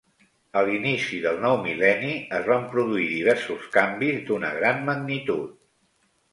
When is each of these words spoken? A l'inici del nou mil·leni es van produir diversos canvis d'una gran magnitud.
A 0.61 0.61
l'inici 0.69 1.19
del 1.25 1.37
nou 1.43 1.57
mil·leni 1.65 2.09
es 2.39 2.49
van 2.49 2.67
produir 2.73 3.05
diversos 3.13 3.71
canvis 3.79 4.27
d'una 4.33 4.53
gran 4.59 4.85
magnitud. 4.93 5.57